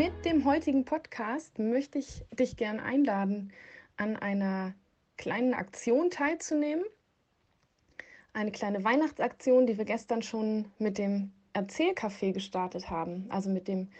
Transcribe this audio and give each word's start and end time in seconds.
Mit 0.00 0.24
dem 0.24 0.46
heutigen 0.46 0.86
Podcast 0.86 1.58
möchte 1.58 1.98
ich 1.98 2.24
dich 2.32 2.56
gern 2.56 2.80
einladen, 2.80 3.52
an 3.98 4.16
einer 4.16 4.72
kleinen 5.18 5.52
Aktion 5.52 6.08
teilzunehmen. 6.08 6.86
Eine 8.32 8.50
kleine 8.50 8.82
Weihnachtsaktion, 8.82 9.66
die 9.66 9.76
wir 9.76 9.84
gestern 9.84 10.22
schon 10.22 10.72
mit 10.78 10.96
dem 10.96 11.32
Erzählcafé 11.52 12.32
gestartet 12.32 12.88
haben, 12.88 13.26
also 13.28 13.50
mit 13.50 13.68
dem 13.68 13.90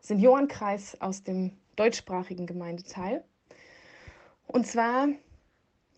Seniorenkreis 0.00 1.00
aus 1.00 1.22
dem 1.22 1.56
deutschsprachigen 1.76 2.44
Gemeindeteil. 2.44 3.24
Und 4.48 4.66
zwar 4.66 5.08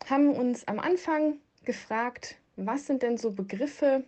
haben 0.08 0.30
uns 0.30 0.68
am 0.68 0.78
Anfang 0.78 1.38
gefragt, 1.64 2.36
was 2.54 2.86
sind 2.86 3.02
denn 3.02 3.18
so 3.18 3.32
Begriffe, 3.32 4.04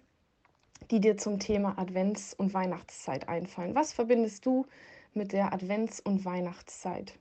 die 0.92 1.00
dir 1.00 1.16
zum 1.16 1.40
Thema 1.40 1.78
Advents- 1.78 2.32
und 2.32 2.54
Weihnachtszeit 2.54 3.28
einfallen? 3.28 3.74
Was 3.74 3.92
verbindest 3.92 4.46
du 4.46 4.66
mit 5.14 5.32
der 5.32 5.52
Advents- 5.52 6.00
und 6.00 6.24
Weihnachtszeit? 6.24 7.18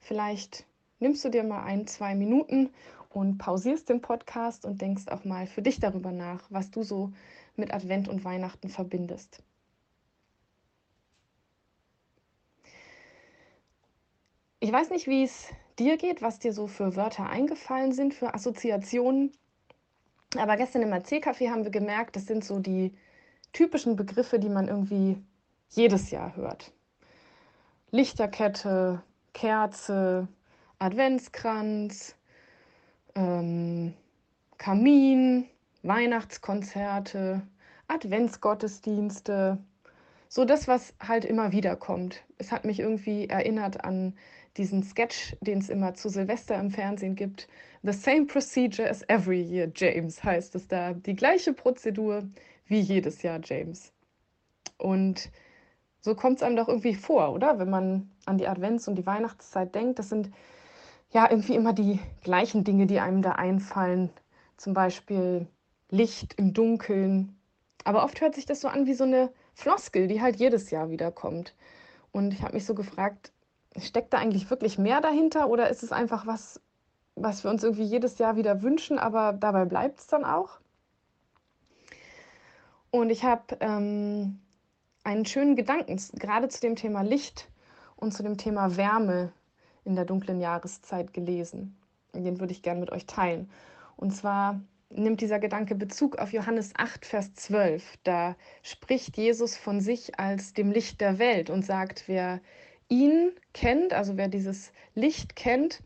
Vielleicht 0.00 0.64
nimmst 1.00 1.24
du 1.24 1.28
dir 1.28 1.44
mal 1.44 1.64
ein, 1.64 1.86
zwei 1.86 2.14
Minuten 2.14 2.70
und 3.10 3.38
pausierst 3.38 3.88
den 3.88 4.00
Podcast 4.00 4.64
und 4.64 4.80
denkst 4.80 5.08
auch 5.08 5.24
mal 5.24 5.46
für 5.46 5.62
dich 5.62 5.80
darüber 5.80 6.12
nach, 6.12 6.44
was 6.50 6.70
du 6.70 6.82
so 6.82 7.12
mit 7.56 7.72
Advent 7.72 8.08
und 8.08 8.24
Weihnachten 8.24 8.68
verbindest. 8.68 9.42
Ich 14.60 14.72
weiß 14.72 14.90
nicht, 14.90 15.06
wie 15.06 15.22
es 15.22 15.48
dir 15.78 15.96
geht, 15.96 16.20
was 16.20 16.40
dir 16.40 16.52
so 16.52 16.66
für 16.66 16.96
Wörter 16.96 17.28
eingefallen 17.30 17.92
sind, 17.92 18.12
für 18.12 18.34
Assoziationen. 18.34 19.32
Aber 20.36 20.56
gestern 20.56 20.82
im 20.82 20.92
AC-Café 20.92 21.50
haben 21.50 21.64
wir 21.64 21.70
gemerkt, 21.70 22.16
das 22.16 22.26
sind 22.26 22.44
so 22.44 22.58
die 22.58 22.92
typischen 23.52 23.96
Begriffe, 23.96 24.38
die 24.38 24.48
man 24.48 24.68
irgendwie 24.68 25.22
jedes 25.68 26.10
Jahr 26.10 26.34
hört. 26.36 26.72
Lichterkette, 27.90 29.02
Kerze, 29.32 30.28
Adventskranz, 30.78 32.14
ähm, 33.14 33.94
Kamin, 34.58 35.46
Weihnachtskonzerte, 35.82 37.42
Adventsgottesdienste. 37.86 39.58
So 40.28 40.44
das, 40.44 40.68
was 40.68 40.94
halt 41.00 41.24
immer 41.24 41.52
wieder 41.52 41.76
kommt. 41.76 42.22
Es 42.36 42.52
hat 42.52 42.64
mich 42.64 42.80
irgendwie 42.80 43.28
erinnert 43.28 43.84
an 43.84 44.14
diesen 44.56 44.82
Sketch, 44.82 45.36
den 45.40 45.58
es 45.58 45.70
immer 45.70 45.94
zu 45.94 46.08
Silvester 46.08 46.58
im 46.58 46.70
Fernsehen 46.70 47.14
gibt. 47.14 47.48
The 47.82 47.92
same 47.92 48.26
procedure 48.26 48.88
as 48.88 49.02
every 49.08 49.40
year, 49.40 49.70
James, 49.74 50.22
heißt 50.22 50.54
es 50.56 50.66
da. 50.68 50.92
Die 50.92 51.14
gleiche 51.14 51.52
Prozedur 51.52 52.24
wie 52.66 52.80
jedes 52.80 53.22
Jahr, 53.22 53.40
James. 53.42 53.92
Und 54.76 55.30
so 56.00 56.14
kommt 56.14 56.38
es 56.38 56.42
einem 56.42 56.56
doch 56.56 56.68
irgendwie 56.68 56.94
vor, 56.94 57.32
oder? 57.32 57.58
Wenn 57.58 57.70
man 57.70 58.10
an 58.24 58.38
die 58.38 58.48
Advents- 58.48 58.88
und 58.88 58.94
die 58.96 59.06
Weihnachtszeit 59.06 59.74
denkt, 59.74 59.98
das 59.98 60.08
sind 60.08 60.30
ja 61.10 61.30
irgendwie 61.30 61.54
immer 61.54 61.72
die 61.72 62.00
gleichen 62.22 62.64
Dinge, 62.64 62.86
die 62.86 63.00
einem 63.00 63.22
da 63.22 63.32
einfallen. 63.32 64.10
Zum 64.56 64.74
Beispiel 64.74 65.46
Licht 65.90 66.34
im 66.34 66.52
Dunkeln. 66.52 67.36
Aber 67.84 68.04
oft 68.04 68.20
hört 68.20 68.34
sich 68.34 68.46
das 68.46 68.60
so 68.60 68.68
an 68.68 68.86
wie 68.86 68.94
so 68.94 69.04
eine 69.04 69.30
Floskel, 69.54 70.08
die 70.08 70.20
halt 70.20 70.36
jedes 70.36 70.70
Jahr 70.70 70.90
wiederkommt. 70.90 71.54
Und 72.12 72.32
ich 72.34 72.42
habe 72.42 72.54
mich 72.54 72.66
so 72.66 72.74
gefragt, 72.74 73.32
steckt 73.76 74.12
da 74.12 74.18
eigentlich 74.18 74.50
wirklich 74.50 74.78
mehr 74.78 75.00
dahinter 75.00 75.48
oder 75.48 75.68
ist 75.68 75.82
es 75.82 75.92
einfach 75.92 76.26
was, 76.26 76.60
was 77.14 77.44
wir 77.44 77.50
uns 77.50 77.62
irgendwie 77.62 77.84
jedes 77.84 78.18
Jahr 78.18 78.36
wieder 78.36 78.62
wünschen, 78.62 78.98
aber 78.98 79.32
dabei 79.32 79.64
bleibt 79.64 80.00
es 80.00 80.06
dann 80.06 80.24
auch? 80.24 80.60
Und 82.90 83.10
ich 83.10 83.24
habe 83.24 83.56
ähm, 83.60 84.40
einen 85.08 85.24
schönen 85.24 85.56
Gedanken, 85.56 85.98
gerade 86.18 86.48
zu 86.48 86.60
dem 86.60 86.76
Thema 86.76 87.00
Licht 87.00 87.48
und 87.96 88.12
zu 88.12 88.22
dem 88.22 88.36
Thema 88.36 88.76
Wärme 88.76 89.32
in 89.86 89.96
der 89.96 90.04
dunklen 90.04 90.38
Jahreszeit 90.38 91.14
gelesen. 91.14 91.78
Den 92.12 92.38
würde 92.40 92.52
ich 92.52 92.60
gerne 92.60 92.80
mit 92.80 92.92
euch 92.92 93.06
teilen. 93.06 93.50
Und 93.96 94.14
zwar 94.14 94.60
nimmt 94.90 95.22
dieser 95.22 95.38
Gedanke 95.38 95.74
Bezug 95.74 96.18
auf 96.18 96.34
Johannes 96.34 96.72
8, 96.76 97.06
Vers 97.06 97.32
12. 97.32 97.82
Da 98.04 98.36
spricht 98.62 99.16
Jesus 99.16 99.56
von 99.56 99.80
sich 99.80 100.20
als 100.20 100.52
dem 100.52 100.70
Licht 100.70 101.00
der 101.00 101.18
Welt 101.18 101.48
und 101.48 101.64
sagt, 101.64 102.04
wer 102.06 102.40
ihn 102.90 103.32
kennt, 103.54 103.94
also 103.94 104.18
wer 104.18 104.28
dieses 104.28 104.72
Licht 104.94 105.36
kennt, 105.36 105.82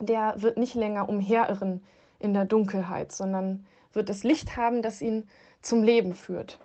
der 0.00 0.36
wird 0.38 0.56
nicht 0.56 0.74
länger 0.74 1.10
umherirren 1.10 1.84
in 2.18 2.32
der 2.32 2.46
Dunkelheit, 2.46 3.12
sondern 3.12 3.66
wird 3.92 4.08
das 4.08 4.24
Licht 4.24 4.56
haben, 4.56 4.80
das 4.80 5.02
ihn 5.02 5.28
zum 5.60 5.82
Leben 5.82 6.14
führt. 6.14 6.58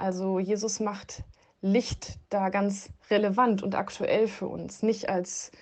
Also 0.00 0.38
Jesus 0.38 0.80
macht 0.80 1.24
Licht 1.60 2.18
da 2.30 2.48
ganz 2.48 2.88
relevant 3.10 3.62
und 3.62 3.74
aktuell 3.74 4.28
für 4.28 4.48
uns, 4.48 4.82
nicht 4.82 5.10
als 5.10 5.52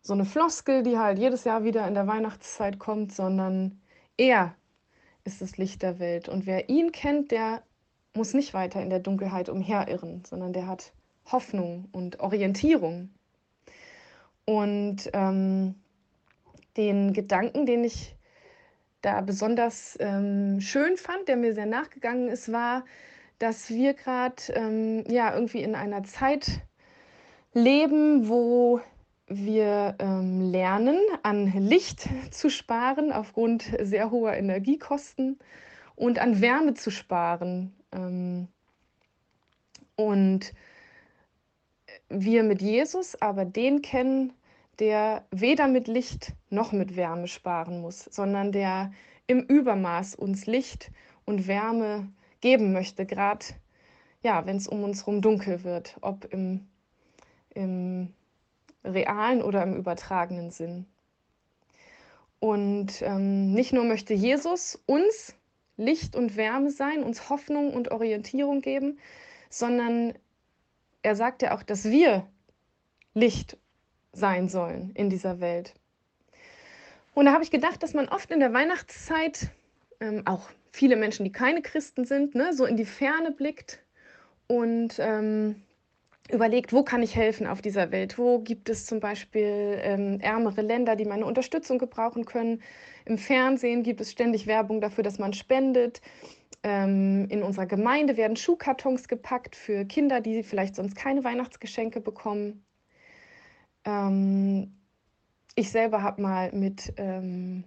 so 0.00 0.14
eine 0.14 0.24
Floskel, 0.24 0.82
die 0.82 0.96
halt 0.96 1.18
jedes 1.18 1.44
Jahr 1.44 1.62
wieder 1.62 1.86
in 1.86 1.92
der 1.92 2.06
Weihnachtszeit 2.06 2.78
kommt, 2.78 3.12
sondern 3.12 3.78
er 4.16 4.54
ist 5.24 5.42
das 5.42 5.58
Licht 5.58 5.82
der 5.82 5.98
Welt. 5.98 6.30
Und 6.30 6.46
wer 6.46 6.70
ihn 6.70 6.90
kennt, 6.90 7.32
der 7.32 7.62
muss 8.14 8.32
nicht 8.32 8.54
weiter 8.54 8.80
in 8.80 8.88
der 8.88 9.00
Dunkelheit 9.00 9.50
umherirren, 9.50 10.24
sondern 10.24 10.54
der 10.54 10.66
hat 10.66 10.92
Hoffnung 11.30 11.86
und 11.92 12.18
Orientierung. 12.20 13.10
Und 14.46 15.10
ähm, 15.12 15.74
den 16.78 17.12
Gedanken, 17.12 17.66
den 17.66 17.84
ich 17.84 18.16
da 19.02 19.20
besonders 19.20 19.98
ähm, 20.00 20.62
schön 20.62 20.96
fand, 20.96 21.28
der 21.28 21.36
mir 21.36 21.54
sehr 21.54 21.66
nachgegangen 21.66 22.28
ist, 22.28 22.50
war, 22.50 22.84
dass 23.40 23.70
wir 23.70 23.94
gerade 23.94 24.42
ähm, 24.50 25.04
ja 25.08 25.34
irgendwie 25.34 25.62
in 25.62 25.74
einer 25.74 26.04
Zeit 26.04 26.60
leben, 27.52 28.28
wo 28.28 28.80
wir 29.26 29.96
ähm, 29.98 30.50
lernen, 30.52 30.98
an 31.22 31.46
Licht 31.52 32.08
zu 32.30 32.50
sparen 32.50 33.12
aufgrund 33.12 33.64
sehr 33.80 34.10
hoher 34.10 34.34
Energiekosten 34.34 35.38
und 35.96 36.18
an 36.18 36.40
Wärme 36.40 36.74
zu 36.74 36.90
sparen. 36.90 37.74
Ähm, 37.92 38.48
und 39.96 40.52
wir 42.08 42.42
mit 42.42 42.60
Jesus 42.60 43.20
aber 43.22 43.44
den 43.46 43.80
kennen, 43.80 44.34
der 44.80 45.24
weder 45.30 45.66
mit 45.66 45.88
Licht 45.88 46.32
noch 46.50 46.72
mit 46.72 46.94
Wärme 46.94 47.26
sparen 47.26 47.80
muss, 47.80 48.04
sondern 48.04 48.52
der 48.52 48.92
im 49.26 49.40
Übermaß 49.40 50.14
uns 50.14 50.46
Licht 50.46 50.90
und 51.24 51.46
Wärme 51.46 52.08
geben 52.40 52.72
möchte, 52.72 53.06
gerade 53.06 53.46
ja, 54.22 54.44
wenn 54.46 54.56
es 54.56 54.68
um 54.68 54.84
uns 54.84 55.06
herum 55.06 55.22
dunkel 55.22 55.64
wird, 55.64 55.96
ob 56.00 56.24
im, 56.32 56.68
im 57.54 58.12
realen 58.84 59.42
oder 59.42 59.62
im 59.62 59.76
übertragenen 59.76 60.50
Sinn. 60.50 60.86
Und 62.38 63.02
ähm, 63.02 63.52
nicht 63.52 63.72
nur 63.72 63.84
möchte 63.84 64.14
Jesus 64.14 64.78
uns 64.86 65.34
Licht 65.76 66.16
und 66.16 66.36
Wärme 66.36 66.70
sein, 66.70 67.02
uns 67.02 67.28
Hoffnung 67.30 67.72
und 67.74 67.90
Orientierung 67.90 68.60
geben, 68.60 68.98
sondern 69.48 70.14
er 71.02 71.16
sagt 71.16 71.42
ja 71.42 71.54
auch, 71.54 71.62
dass 71.62 71.84
wir 71.84 72.26
Licht 73.14 73.56
sein 74.12 74.48
sollen 74.48 74.90
in 74.94 75.10
dieser 75.10 75.40
Welt. 75.40 75.74
Und 77.14 77.26
da 77.26 77.32
habe 77.32 77.42
ich 77.42 77.50
gedacht, 77.50 77.82
dass 77.82 77.94
man 77.94 78.08
oft 78.08 78.30
in 78.30 78.40
der 78.40 78.52
Weihnachtszeit, 78.52 79.50
ähm, 80.00 80.22
auch 80.26 80.48
viele 80.72 80.96
Menschen, 80.96 81.24
die 81.24 81.32
keine 81.32 81.62
Christen 81.62 82.04
sind, 82.04 82.34
ne, 82.34 82.52
so 82.52 82.64
in 82.64 82.76
die 82.76 82.84
Ferne 82.84 83.32
blickt 83.32 83.80
und 84.46 84.96
ähm, 84.98 85.62
überlegt, 86.32 86.72
wo 86.72 86.82
kann 86.82 87.02
ich 87.02 87.16
helfen 87.16 87.46
auf 87.46 87.60
dieser 87.60 87.90
Welt? 87.90 88.18
Wo 88.18 88.40
gibt 88.40 88.68
es 88.68 88.86
zum 88.86 89.00
Beispiel 89.00 89.78
ähm, 89.82 90.20
ärmere 90.20 90.62
Länder, 90.62 90.96
die 90.96 91.04
meine 91.04 91.26
Unterstützung 91.26 91.78
gebrauchen 91.78 92.24
können? 92.24 92.62
Im 93.04 93.18
Fernsehen 93.18 93.82
gibt 93.82 94.00
es 94.00 94.12
ständig 94.12 94.46
Werbung 94.46 94.80
dafür, 94.80 95.04
dass 95.04 95.18
man 95.18 95.32
spendet. 95.32 96.00
Ähm, 96.62 97.26
in 97.30 97.42
unserer 97.42 97.66
Gemeinde 97.66 98.16
werden 98.16 98.36
Schuhkartons 98.36 99.08
gepackt 99.08 99.56
für 99.56 99.84
Kinder, 99.84 100.20
die 100.20 100.42
vielleicht 100.42 100.76
sonst 100.76 100.94
keine 100.94 101.24
Weihnachtsgeschenke 101.24 102.00
bekommen. 102.00 102.64
Ähm, 103.84 104.76
ich 105.54 105.70
selber 105.70 106.02
habe 106.02 106.22
mal 106.22 106.52
mit, 106.52 106.92
ähm, 106.96 107.64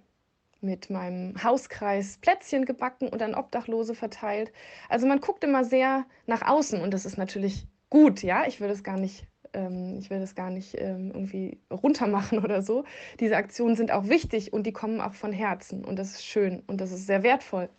mit 0.64 0.90
meinem 0.90 1.42
Hauskreis 1.44 2.18
Plätzchen 2.18 2.66
gebacken 2.66 3.10
und 3.10 3.22
an 3.22 3.36
Obdachlose 3.36 3.96
verteilt. 3.96 4.52
Also 4.90 5.08
man 5.08 5.20
guckt 5.20 5.44
immer 5.44 5.64
sehr 5.64 6.06
nach 6.26 6.42
außen 6.42 6.82
und 6.82 6.94
das 6.94 7.06
ist 7.06 7.18
natürlich 7.18 7.68
gut, 7.90 8.24
ja. 8.24 8.46
Ich 8.48 8.60
will 8.60 8.68
das 8.68 8.84
gar 8.84 8.98
nicht, 8.98 9.28
ähm, 9.54 9.98
ich 10.00 10.10
will 10.10 10.20
das 10.20 10.36
gar 10.36 10.50
nicht 10.50 10.76
ähm, 10.80 11.12
irgendwie 11.14 11.60
runtermachen 11.72 12.40
oder 12.44 12.62
so. 12.62 12.86
Diese 13.20 13.38
Aktionen 13.38 13.76
sind 13.76 13.92
auch 13.92 14.08
wichtig 14.08 14.54
und 14.54 14.66
die 14.66 14.74
kommen 14.74 15.02
auch 15.02 15.14
von 15.14 15.34
Herzen 15.34 15.84
und 15.86 15.98
das 15.98 16.12
ist 16.12 16.26
schön 16.26 16.64
und 16.68 16.82
das 16.82 16.92
ist 16.92 17.06
sehr 17.06 17.24
wertvoll. 17.24 17.70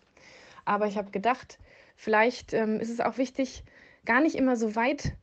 Aber 0.65 0.87
ich 0.87 0.97
habe 0.97 1.11
gedacht, 1.11 1.59
vielleicht 1.95 2.53
ähm, 2.53 2.79
ist 2.79 2.89
es 2.89 2.99
auch 2.99 3.17
wichtig, 3.17 3.63
gar 4.05 4.21
nicht 4.21 4.35
immer 4.35 4.55
so 4.55 4.75
weit 4.75 5.15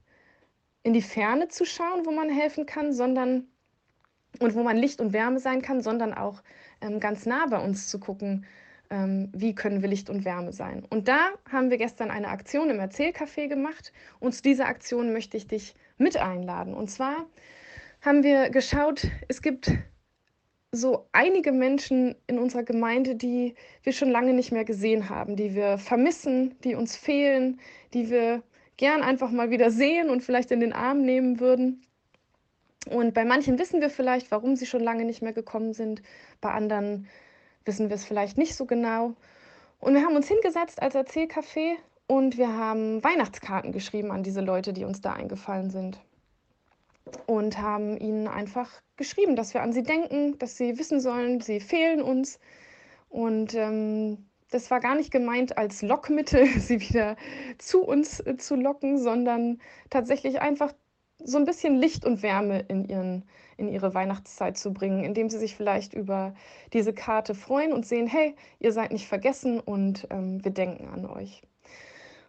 in 0.83 0.93
die 0.93 1.03
Ferne 1.03 1.49
zu 1.49 1.65
schauen, 1.65 2.05
wo 2.07 2.11
man 2.11 2.29
helfen 2.29 2.67
kann, 2.67 2.93
sondern 2.93 3.47
und 4.41 4.55
wo 4.55 4.63
man 4.63 4.77
Licht 4.77 5.01
und 5.01 5.13
Wärme 5.13 5.39
sein 5.39 5.63
kann, 5.63 5.83
sondern 5.83 6.15
auch 6.15 6.43
ähm, 6.81 7.01
ganz 7.01 7.27
nah 7.27 7.47
bei 7.47 7.59
uns 7.59 7.89
zu 7.89 7.99
gucken, 7.99 8.47
ähm, 8.91 9.31
wie 9.33 9.55
können 9.55 9.83
wir 9.83 9.89
Licht 9.89 10.11
und 10.11 10.25
Wärme 10.25 10.53
sein. 10.53 10.85
Und 10.91 11.09
da 11.09 11.31
haben 11.51 11.71
wir 11.71 11.79
gestern 11.79 12.11
eine 12.11 12.29
Aktion 12.29 12.71
im 12.71 12.79
Erzählcafé 12.79 13.49
gemacht 13.49 13.93
und 14.21 14.35
zu 14.35 14.43
dieser 14.43 14.67
Aktion 14.67 15.13
möchte 15.13 15.37
ich 15.37 15.47
dich 15.47 15.75
mit 15.99 16.17
einladen. 16.17 16.75
Und 16.75 16.91
zwar 16.91 17.27
haben 18.01 18.23
wir 18.23 18.51
geschaut, 18.51 19.07
es 19.29 19.43
gibt 19.43 19.73
so 20.73 21.07
einige 21.13 21.53
Menschen 21.53 22.15
in 22.27 22.39
unserer 22.39 22.63
Gemeinde, 22.63 23.15
die 23.15 23.55
wir 23.83 23.93
schon 23.93 24.11
lange 24.11 24.33
nicht 24.33 24.53
mehr 24.53 24.65
gesehen 24.65 25.11
haben, 25.11 25.37
die 25.37 25.55
wir 25.55 25.79
vermissen, 25.79 26.57
die 26.65 26.75
uns 26.75 26.97
fehlen, 26.97 27.61
die 27.93 28.11
wir 28.11 28.43
gern 28.79 29.03
einfach 29.03 29.31
mal 29.31 29.51
wieder 29.51 29.71
sehen 29.71 30.09
und 30.09 30.23
vielleicht 30.23 30.51
in 30.51 30.61
den 30.61 30.73
Arm 30.73 31.03
nehmen 31.03 31.41
würden. 31.41 31.83
Und 32.91 33.15
bei 33.15 33.25
manchen 33.25 33.59
wissen 33.59 33.81
wir 33.81 33.91
vielleicht, 33.91 34.31
warum 34.31 34.57
sie 34.57 34.67
schon 34.67 34.83
lange 34.83 35.05
nicht 35.05 35.23
mehr 35.23 35.33
gekommen 35.33 35.73
sind. 35.73 36.03
Bei 36.41 36.51
anderen 36.51 37.07
wissen 37.65 37.89
wir 37.89 37.95
es 37.95 38.05
vielleicht 38.05 38.39
nicht 38.39 38.57
so 38.57 38.67
genau. 38.67 39.15
Und 39.79 39.95
wir 39.95 40.03
haben 40.03 40.17
uns 40.17 40.29
hingesetzt 40.29 40.83
als 40.83 40.95
Erzählcafé 40.95 41.77
und 42.07 42.37
wir 42.37 42.57
haben 42.57 43.03
Weihnachtskarten 43.03 43.73
geschrieben 43.73 44.11
an 44.11 44.23
diese 44.23 44.41
Leute, 44.41 44.73
die 44.73 44.85
uns 44.85 45.01
da 45.01 45.13
eingefallen 45.13 45.71
sind. 45.71 46.01
Und 47.27 47.59
haben 47.59 47.97
ihnen 47.99 48.29
einfach 48.29 48.71
geschrieben, 48.97 49.37
dass 49.37 49.55
wir 49.55 49.63
an 49.63 49.73
sie 49.73 49.83
denken, 49.83 50.39
dass 50.39 50.57
sie 50.57 50.79
wissen 50.79 51.01
sollen, 51.01 51.41
sie 51.41 51.61
fehlen 51.61 52.03
uns. 52.03 52.39
Und 53.09 53.55
ähm, 53.55 54.27
das 54.51 54.71
war 54.71 54.81
gar 54.81 54.95
nicht 54.95 55.11
gemeint 55.11 55.59
als 55.59 55.83
Lockmittel, 55.83 56.47
sie 56.61 56.81
wieder 56.81 57.17
zu 57.59 57.83
uns 57.83 58.21
äh, 58.21 58.37
zu 58.37 58.55
locken, 58.55 58.99
sondern 58.99 59.61
tatsächlich 59.91 60.41
einfach 60.41 60.73
so 61.25 61.39
ein 61.39 61.45
bisschen 61.45 61.77
Licht 61.77 62.05
und 62.05 62.23
Wärme 62.23 62.61
in, 62.69 62.85
ihren, 62.85 63.25
in 63.57 63.69
ihre 63.69 63.95
Weihnachtszeit 63.95 64.57
zu 64.57 64.73
bringen, 64.73 65.05
indem 65.05 65.29
sie 65.31 65.39
sich 65.39 65.57
vielleicht 65.57 65.95
über 65.95 66.35
diese 66.73 66.93
Karte 66.93 67.35
freuen 67.35 67.73
und 67.73 67.87
sehen, 67.87 68.07
hey, 68.07 68.35
ihr 68.59 68.73
seid 68.73 68.93
nicht 68.93 69.07
vergessen 69.07 69.61
und 69.61 70.07
ähm, 70.11 70.45
wir 70.45 70.53
denken 70.53 70.89
an 70.89 71.07
euch. 71.07 71.43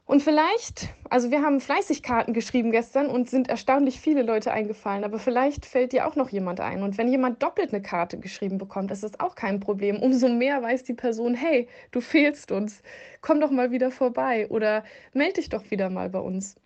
Und 0.05 0.21
vielleicht, 0.21 0.89
also 1.09 1.31
wir 1.31 1.41
haben 1.41 1.61
fleißig 1.61 2.03
Karten 2.03 2.33
geschrieben 2.33 2.71
gestern 2.71 3.07
und 3.07 3.29
sind 3.29 3.47
erstaunlich 3.47 4.01
viele 4.01 4.21
Leute 4.21 4.51
eingefallen, 4.51 5.05
aber 5.05 5.17
vielleicht 5.17 5.65
fällt 5.65 5.93
dir 5.93 6.05
auch 6.05 6.17
noch 6.17 6.27
jemand 6.29 6.59
ein. 6.59 6.83
Und 6.83 6.97
wenn 6.97 7.07
jemand 7.07 7.41
doppelt 7.41 7.73
eine 7.73 7.81
Karte 7.81 8.19
geschrieben 8.19 8.57
bekommt, 8.57 8.91
ist 8.91 9.03
das 9.03 9.17
auch 9.21 9.35
kein 9.35 9.61
Problem. 9.61 10.01
Umso 10.01 10.27
mehr 10.27 10.61
weiß 10.61 10.83
die 10.83 10.93
Person, 10.93 11.35
hey, 11.35 11.69
du 11.91 12.01
fehlst 12.01 12.51
uns, 12.51 12.83
komm 13.21 13.39
doch 13.39 13.49
mal 13.49 13.71
wieder 13.71 13.91
vorbei 13.91 14.47
oder 14.49 14.83
melde 15.13 15.35
dich 15.35 15.47
doch 15.47 15.71
wieder 15.71 15.89
mal 15.89 16.09
bei 16.09 16.19
uns. 16.19 16.57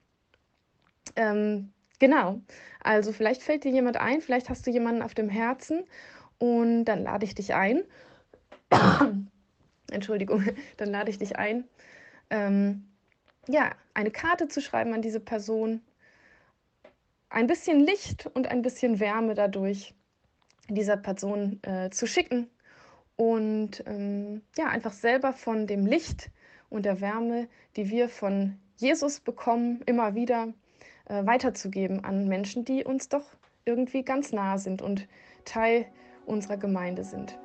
Ähm, 1.15 1.71
genau, 1.99 2.41
also 2.81 3.11
vielleicht 3.11 3.44
fällt 3.44 3.63
dir 3.63 3.71
jemand 3.71 3.97
ein, 3.97 4.21
vielleicht 4.21 4.49
hast 4.49 4.65
du 4.67 4.71
jemanden 4.71 5.01
auf 5.01 5.13
dem 5.13 5.29
Herzen 5.29 5.85
und 6.39 6.85
dann 6.85 7.03
lade 7.03 7.25
ich 7.25 7.35
dich 7.35 7.53
ein. 7.53 7.83
Entschuldigung, 9.91 10.44
dann 10.77 10.89
lade 10.89 11.09
ich 11.09 11.17
dich 11.17 11.38
ein. 11.38 11.65
Ähm, 12.29 12.88
ja, 13.47 13.71
eine 13.94 14.11
Karte 14.11 14.47
zu 14.47 14.61
schreiben 14.61 14.94
an 14.94 15.01
diese 15.01 15.19
Person, 15.19 15.81
ein 17.29 17.47
bisschen 17.47 17.79
Licht 17.79 18.25
und 18.25 18.47
ein 18.47 18.61
bisschen 18.61 18.99
Wärme 18.99 19.33
dadurch 19.33 19.94
dieser 20.69 20.97
Person 20.97 21.61
äh, 21.63 21.89
zu 21.89 22.07
schicken 22.07 22.49
und 23.15 23.83
ähm, 23.85 24.41
ja, 24.57 24.67
einfach 24.67 24.94
selber 24.94 25.33
von 25.33 25.67
dem 25.67 25.85
Licht 25.85 26.29
und 26.69 26.85
der 26.85 27.01
Wärme, 27.01 27.47
die 27.75 27.89
wir 27.89 28.09
von 28.09 28.59
Jesus 28.77 29.19
bekommen, 29.19 29.81
immer 29.85 30.15
wieder 30.15 30.53
äh, 31.09 31.25
weiterzugeben 31.25 32.04
an 32.04 32.27
Menschen, 32.27 32.65
die 32.65 32.83
uns 32.83 33.09
doch 33.09 33.24
irgendwie 33.65 34.04
ganz 34.04 34.31
nah 34.31 34.57
sind 34.57 34.81
und 34.81 35.07
Teil 35.45 35.86
unserer 36.25 36.57
Gemeinde 36.57 37.04
sind. 37.04 37.38